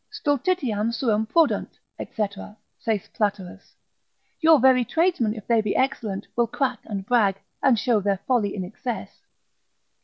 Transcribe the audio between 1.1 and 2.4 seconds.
produnt, &c.,